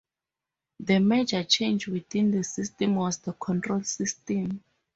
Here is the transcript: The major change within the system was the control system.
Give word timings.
The 0.79 0.97
major 0.97 1.43
change 1.43 1.85
within 1.87 2.31
the 2.31 2.43
system 2.43 2.95
was 2.95 3.19
the 3.19 3.33
control 3.33 3.83
system. 3.83 4.63